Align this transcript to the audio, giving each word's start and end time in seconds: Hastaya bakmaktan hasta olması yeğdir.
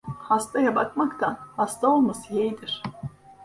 Hastaya 0.19 0.75
bakmaktan 0.75 1.37
hasta 1.57 1.87
olması 1.87 2.33
yeğdir. 2.33 2.83